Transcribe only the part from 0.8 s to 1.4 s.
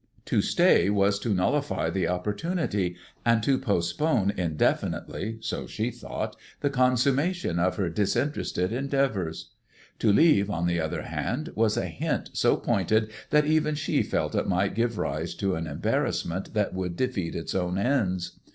was to